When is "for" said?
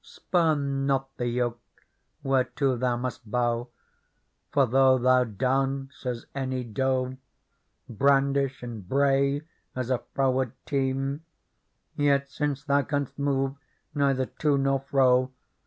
4.51-4.65